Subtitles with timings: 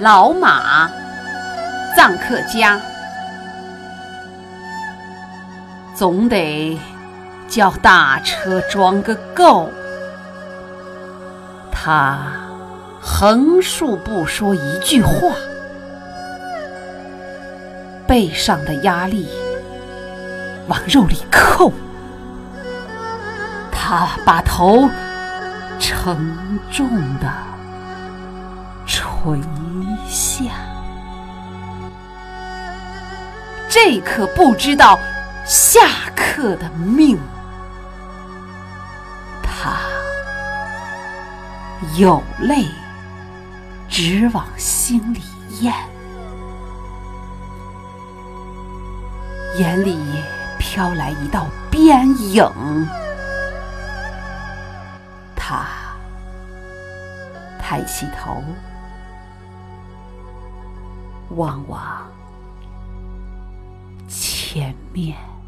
[0.00, 0.88] 老马，
[1.94, 2.80] 臧克家，
[5.94, 6.80] 总得
[7.46, 9.68] 叫大车装个够。
[11.70, 12.18] 他
[12.98, 15.34] 横竖不说一句话，
[18.06, 19.28] 背上的压力
[20.66, 21.70] 往肉里扣。
[23.70, 24.88] 他把头
[25.78, 26.88] 沉重
[27.18, 27.28] 的
[29.00, 29.40] 垂
[30.06, 30.44] 下，
[33.66, 34.98] 这可不知道
[35.46, 35.80] 下
[36.14, 37.18] 课的命。
[39.42, 39.78] 他
[41.96, 42.66] 有泪
[43.88, 45.22] 直往心里
[45.62, 45.72] 咽，
[49.56, 49.98] 眼里
[50.58, 52.44] 飘来一道边影。
[55.34, 55.64] 他
[57.58, 58.44] 抬起头，
[61.30, 62.06] 望望
[64.08, 65.39] 前面。